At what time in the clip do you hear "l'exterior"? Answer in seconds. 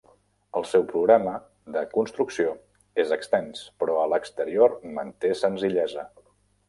4.15-4.75